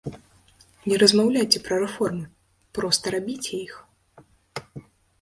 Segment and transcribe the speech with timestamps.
[0.91, 2.25] Не размаўляйце пра рэформы,
[2.81, 3.81] проста рабіце іх.